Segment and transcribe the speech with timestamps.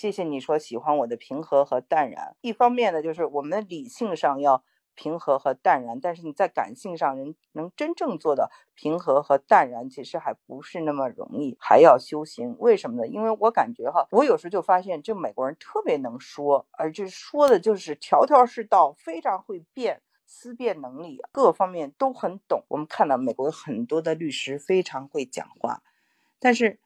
[0.00, 2.34] 谢谢你说喜欢我的平和和淡然。
[2.40, 12.56] 一方面呢，就是我们理性上要平和和淡然，但是你在感性上人能真正做到平和和淡然，其实还不是那么容易，还要修行。
[12.58, 13.06] 为什么呢？
[13.06, 20.00] 因为我感觉哈，我有时候就发现这美国人特别能说，而且说的就是条条是道，非常会辩。
[20.24, 22.64] 思辨能力各方面都很懂。
[22.68, 25.82] 我们看到美国有很多的律师非常会讲话，
[26.38, 26.78] 但是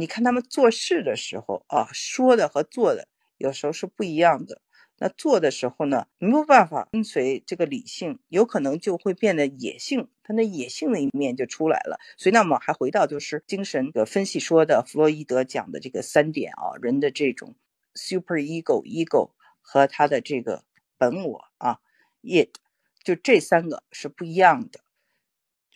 [0.00, 3.06] 你看他们做事的时候啊，说的和做的
[3.36, 4.62] 有时候是不一样的。
[5.02, 11.98] 那做的时候呢，没有办法跟随这个理性，有可能就会变得野性，他那野性的一面就出来了。
[12.18, 17.54] 所以，那么还回到就是精神的分析说的，弗洛伊德讲的这个三点啊，人的这种
[17.94, 19.32] super ego ego
[19.62, 20.64] 和他的这个
[20.98, 21.80] 本我啊
[22.22, 22.56] it。
[23.02, 24.80] 就这三个是不一样的。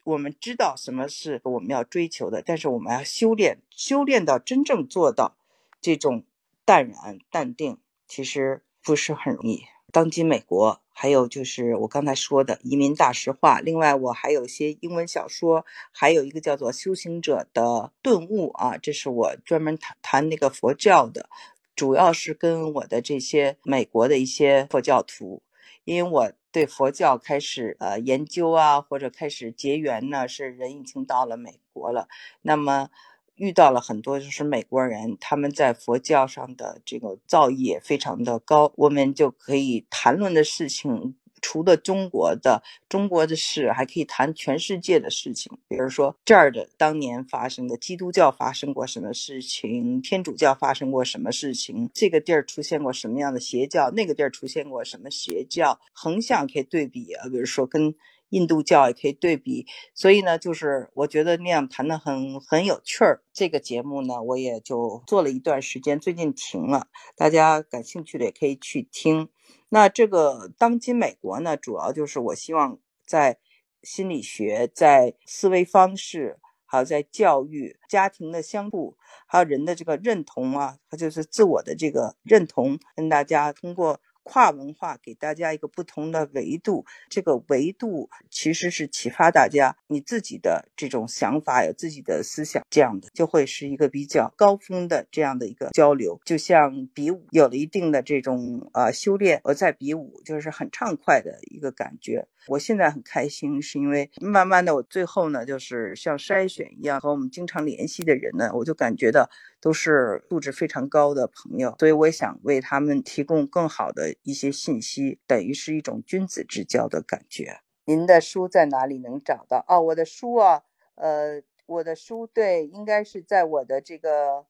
[0.05, 5.37] 我们知道什么是我们要追求的，但是我们要修炼，修炼到真正做到
[5.81, 6.25] 这种
[6.67, 9.65] 淡然淡定，其实不是很容易。
[9.91, 13.61] 当今美国，还有就是我刚才说的移民大实话。
[13.61, 21.31] 另外，我还有一些英文小说，还有一个叫做《修行者的顿悟》啊，这是我专门谈谈那个佛教的，
[21.77, 25.43] 主要是跟我的这些美国的一些佛教徒，
[25.85, 26.33] 因为我。
[26.55, 32.07] 对佛教开始呃研究啊，或者开始结缘呢，是人已经到了美国了，
[32.43, 32.91] 那么
[33.35, 41.17] 遇到了很多就是美国人，他们在佛教上的这个造诣也非常的高，我们就可以谈论的事情。
[41.45, 45.53] 除了中国的中国的事，还可以谈全世界的事情。
[45.69, 57.29] 比如说这儿的当年发生的基督教发生过什么事情，天主教发生过什么事情，这个地儿出现过什么样的邪教，那个地儿出现过什么邪教，横向可以对比啊。
[57.29, 57.95] 比如说跟
[58.35, 59.65] 印度教也可以对比。
[59.95, 63.23] 所以呢，就是我觉得那样谈的很很有趣儿。
[63.33, 66.89] 这个节目呢，我也就做了一段时间，最近停了。
[67.17, 69.29] 大家感兴趣的也可以去听。
[69.69, 73.39] 那这个当今美国呢，主要就是我希望在
[73.83, 78.97] 心理学、在思维方式，还有在教育、家庭的相处，
[79.27, 84.01] 还有人的这个认同啊，就是自我的这个认同，跟大家通过。
[84.25, 96.19] 跨文化给大家一个不同的维度，这个维度其实是启发大家你自己的这种想法，有自己的思想，这样的就会是一个比较高峰的这样的一个交流。
[96.25, 102.27] 就像比武有了一定的这种呃修炼，我在比武就是很畅快的一个感觉。
[102.47, 109.31] 我现在很开心，是因为慢慢的我最后呢，就是像筛选一样和我们经常联系的人呢，我就感觉到
[109.65, 117.61] 都是素质非常高的朋友，所以我也想为他们提供更好的一些信息，等于是一种君子之交的感觉。
[117.87, 119.65] 您的书在哪里能找到？
[119.67, 120.65] 哦，我的书啊，
[120.97, 124.45] 呃，我的书对，应该是在我的这个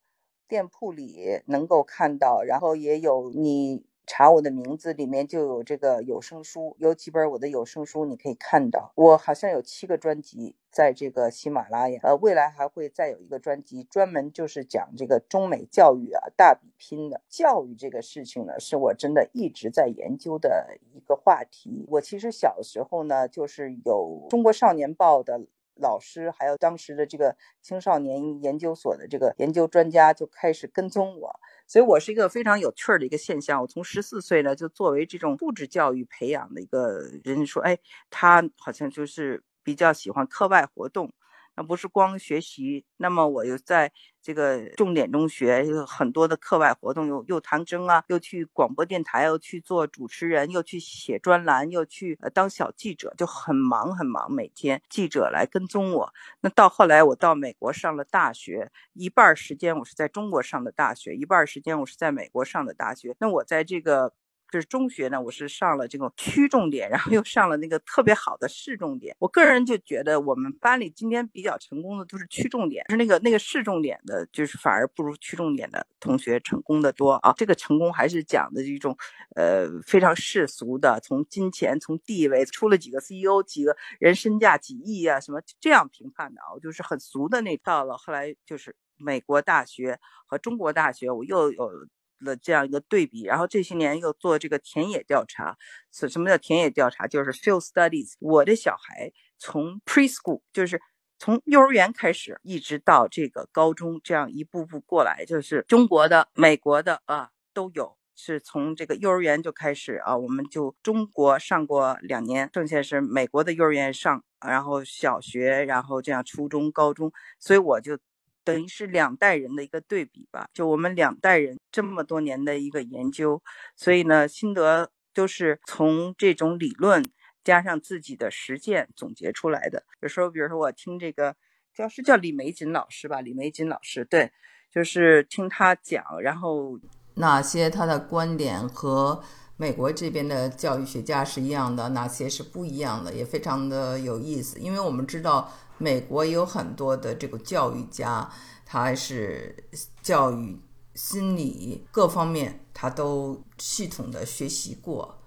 [0.49, 3.87] 店铺里能够看到，然后也有你。
[4.07, 8.93] 查我的名字，里面就有这个有声书，有几本我的有声书，你可以看到。
[8.95, 21.87] 我好像有七个专辑在这个喜马拉雅，呃，未来还会再有一个专辑，专门就是讲这个中美教育啊大比拼的教育这个事情呢，是我真的一直在研究的一个话题。
[21.89, 25.41] 我其实小时候呢，就是有中国少年报的
[25.77, 31.41] 老师，还有当时的这个青少年研究所的这个研究专家就开始跟踪我。
[31.67, 33.61] 所以，我是一个非常有趣儿的一个现象。
[33.63, 37.79] 我从十四岁呢，就作为这种物质教育培养的一个人说，哎，
[38.11, 41.13] 他好像就是比较喜欢课外活动。
[41.57, 43.93] 那不是光学习，那么我又在
[44.23, 56.13] 这个重点中学有很多的课外活动，又又弹筝啊，又去广播电台，又去做主持人，又去写专栏，又去呃当小记者，就很忙很忙，每天记者来跟踪我。
[56.41, 63.15] 那到后来我到美国上了大学，一半时间我是在中国上的大学，一半时间我是在美国上的大学。
[63.19, 64.13] 那我在这个。
[64.51, 69.17] 就是中学呢，我是上了这个区重点，然后又上了那个特别好的市重点。
[69.19, 77.33] 我个人就觉得，我们班里今天比较成功的都是区重点，是那个那个市重点的，就是反而不如区重点的同学成功的多啊。
[77.37, 78.97] 这个成功还是讲的一种，
[79.35, 91.89] 呃，非常世俗的，从金钱、从地位，出了几个 CEO，几个人身价几亿啊，什么这样评判的啊，就是很俗的那到了后来就是美国大学和中国大学，我又有。
[92.25, 95.57] 的这样一个对比，然后这些年又做这个田野调查。
[95.93, 97.07] 什什么叫田野调查？
[97.07, 98.15] 就是 field studies。
[98.19, 100.81] 我的小孩从 preschool，就是
[101.19, 107.97] 从幼儿园开始，一直到这个高中，这样一步步过来，就是中国的、美国的啊都有。
[108.17, 117.11] 是从这个幼儿园就开始啊，我们就中国上过两年，剩下是美国的幼儿园上，然后小学，然后这样初中、高中。
[117.41, 117.99] 所以我就
[118.45, 120.47] 等于是两代人的一个对比吧。
[120.53, 123.43] 就我们两代人这么多年的一个研究，
[123.75, 127.05] 所以呢，心得都是从这种理论
[127.43, 129.83] 加上自己的实践总结出来的。
[130.01, 131.35] 有时候，比如说我听这个
[131.75, 134.31] 教师叫李玫瑾老师吧，李玫瑾老师，对，
[134.71, 136.79] 就是听他讲，然后
[137.15, 139.25] 哪些他的观点和。
[139.57, 144.59] 美国这边的教育学家是一样的，哪些是不一样的，也非常的有意思。
[144.59, 148.29] 因为我们知道，美国有很多的这个教育家，
[148.67, 149.55] 他是
[150.03, 150.59] 教育、
[150.95, 155.19] 心理各方面他都系统的学习过。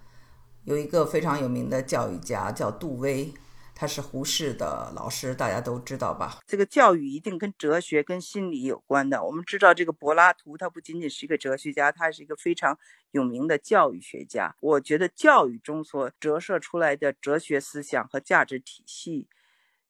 [0.65, 3.33] 有一个非常有名的教育家叫杜威。
[3.79, 6.39] 他是胡适的老师，大家都知道吧？
[6.47, 9.23] 这个教育一定跟哲学、跟心理有关的。
[9.23, 12.79] 我们知道，这个柏拉图他不仅仅是一个哲学家，他是一个非常
[13.11, 14.55] 有名的教育学家。
[14.61, 19.27] 我觉得教育中所折射出来的哲学思想和价值体系，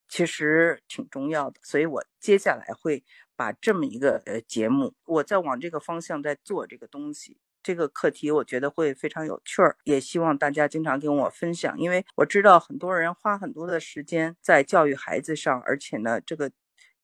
[0.10, 1.62] 其实挺重要的。
[1.64, 3.06] 所以我接下来会
[3.38, 7.38] 把这么一个呃节目，我在往这个方向在做这个东西。
[7.64, 16.52] 这个课题我觉得会非常有趣儿，也希望大家经常跟我分享，因为我知道很多人花很多的时间在教育孩子上，而且呢，这个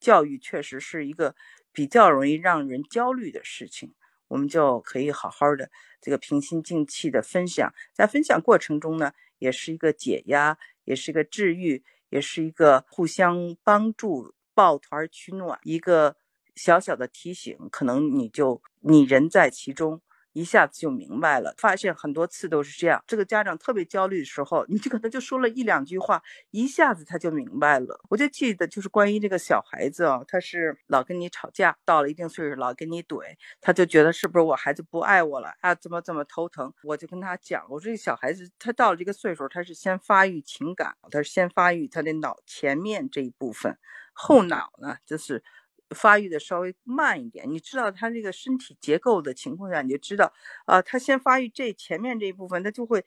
[0.00, 1.34] 教育确实是一个
[1.72, 3.94] 比较容易让人焦虑的事情。
[4.28, 5.70] 我们就可以好好的
[6.00, 16.16] 这个平心静气的分享，在分享过程中呢，也是一个解压，也是一个治愈，也是一个互相帮助、抱团取暖，一个
[16.56, 20.00] 小小的提醒，可能你就你人在其中。
[20.34, 23.02] 一下子就明白了，发现很多次都是这样。
[23.06, 28.00] 这个家长特别焦虑的时候，你就可能就说了一两句话，一下子他就明白了。
[28.10, 35.74] 我就记得就是关于这个小孩子啊，他是老跟你吵架，到了一定岁数老跟你怼，他就觉得是不是我孩子不爱我了啊？
[35.74, 36.74] 怎么怎么头疼？
[36.82, 43.78] 我就跟他讲，我说这小孩子他到了这个岁数，他是先发育情感，他是先发育他的脑前面这一部分，
[44.12, 45.44] 后脑呢就是。
[45.90, 50.32] 发育的稍微慢一点，你知道他这个身体结构的情况下，你就知道
[50.66, 53.04] 啊，他先发育这前面这一部分，他就会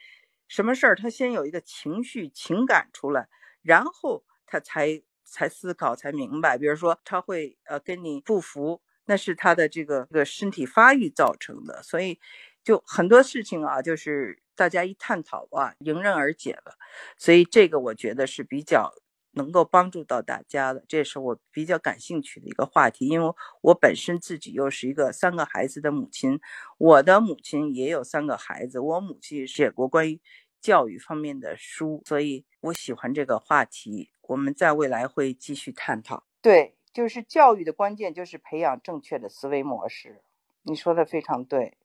[0.48, 3.28] 什么事儿，他先有一个情绪情感出来，
[3.62, 6.58] 然后他才才思考才明白。
[6.58, 12.20] 比如说他会呃跟你不服，那是他的这个这个身体发育造成的，所以
[12.64, 16.78] 就很多事情啊，就是大家一探讨啊，迎刃而解了。
[17.18, 18.94] 所以这个我觉得是比较。
[19.38, 26.42] 能够帮助到大家的，这是我比较感兴趣的一个话题，因为我本身自己又是一个三个孩子的母亲，
[26.78, 30.20] 我的母亲也有三个孩子，我母亲写过关于
[30.60, 34.10] 教育方面的书，所以我喜欢这个话题。
[34.24, 36.26] 我们在未来会继续探讨。
[36.42, 40.22] 对，就是教育的关键就是培养正确的思维模式。
[40.64, 41.78] 你说的非常对，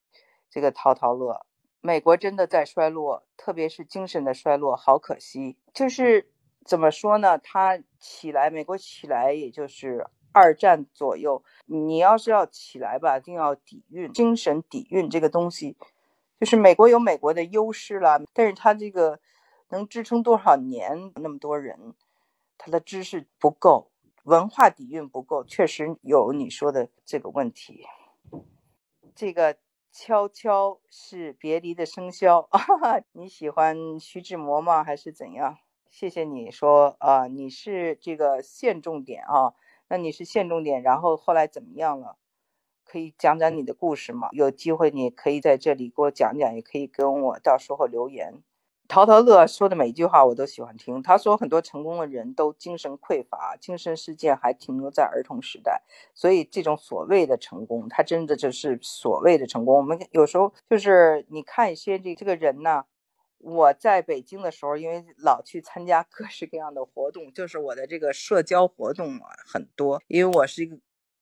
[0.50, 1.46] 这个淘淘乐，
[1.80, 6.31] 美国真的在衰落，特别是精神的衰落，好可惜，就是。
[6.64, 7.38] 怎么说呢？
[7.38, 11.42] 他起来，美国起来，也就是二战左右。
[11.66, 15.76] 你要是要起来吧，一定要底蕴、精神底蕴这个东西，
[16.40, 19.20] 就是美国有美国的优势了，但是他这个
[19.70, 21.12] 能支撑多少年？
[21.16, 21.94] 那么多人，
[22.58, 23.90] 他的知识不够，
[24.24, 27.84] 文化底蕴不够，确实有你说的这个问题。
[29.14, 29.58] 这个
[29.90, 32.46] 悄悄是别离的笙箫，
[33.12, 34.82] 你喜欢徐志摩吗？
[34.82, 35.58] 还是怎样？
[35.92, 39.52] 谢谢你说啊，你是这个县重点啊，
[39.88, 42.16] 那你是县重点，然后后来怎么样了？
[42.82, 44.30] 可以讲讲你的故事吗？
[44.32, 48.42] 有机会你可以在这里给我讲讲，也可以跟我到时候留言。
[48.88, 51.02] 淘淘乐说的每一句话我都喜欢听。
[51.02, 55.82] 他说很多成功的人都精神匮乏，精神世界还停留在儿童时代，
[56.14, 59.76] 所以这种所谓的成功，他真的就是所谓的成功。
[59.76, 62.86] 我们有时候就是你看一些这这个人呢。
[63.42, 70.00] 我在北京的时候，因为老去参加各式各样的活动，就是我的这个社交活动啊很多。
[70.06, 70.78] 因为我是一个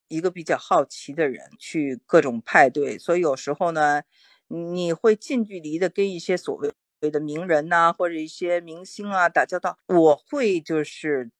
[0.07, 4.03] 一个比较好奇的人，去各种派对，所以有时候呢，
[4.49, 6.55] 你会近距离的跟一些所
[7.01, 11.31] 谓的名人呐，或者一些明星啊打交道，我会就是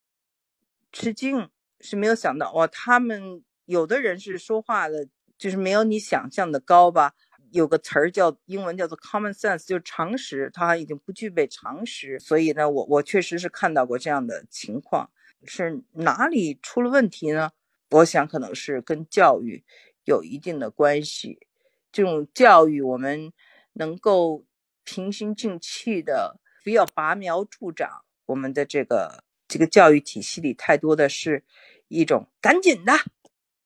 [0.92, 1.48] 吃惊，
[1.80, 5.08] 是没有想到哇，他们有的人是说话的，
[5.38, 7.14] 就是没有你想象的高吧。
[7.52, 15.12] 有个词儿叫英文叫做 common sense，就是常识，他已经不具备常识，所以呢，我我确实是看到过这样的情况，
[15.46, 17.52] 是哪里出了问题呢？
[17.90, 19.64] 我想可能是跟教育
[20.06, 21.48] 有一定的关系。
[21.92, 23.34] 这种教育，我们
[23.74, 24.46] 能够
[24.86, 28.06] 平心静气的，不要拔苗助长。
[28.28, 31.44] 我们的这个这个教育体系里，太多的是
[31.90, 32.94] 一种赶紧的，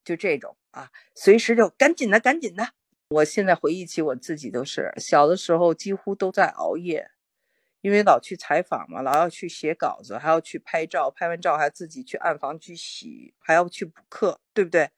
[0.04, 2.70] 就这种啊，随时就赶紧的，赶紧的。
[3.10, 7.12] 我现在回忆起我自己，都是小的时候几乎都在熬夜，
[7.82, 14.90] 因为老去采访嘛，老要去写稿子，还要去拍照，拍完照还自己去暗房去洗，还要去补课，对不对？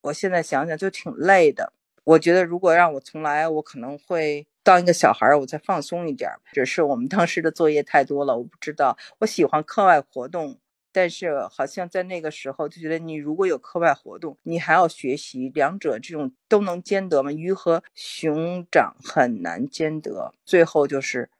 [0.00, 1.72] 我现在想想就挺累的。
[2.02, 6.28] 我觉得如果让我重来，我可能会当一个小孩儿，我再放松一点。
[6.52, 8.98] 只是我们当时的作业太多了，我不知道。
[9.20, 10.58] 我喜欢课外活动，
[10.92, 17.32] 但是好像在那个时候就觉得，你如果有课外活动，你还要学习，两者这种都能兼得吗？
[17.32, 21.30] 鱼和熊掌很难兼得，最后就是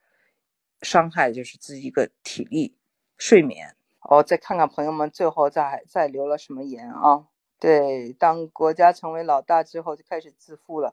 [0.81, 2.77] 伤害就是自己一个体力、
[3.17, 3.77] 睡眠。
[4.01, 7.27] 哦，再看看朋友们最后再再留了什么言啊？
[7.61, 10.93] 对，当国家成为老大之后，就开始自负了，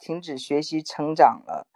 [0.00, 1.68] 停止学习成长了。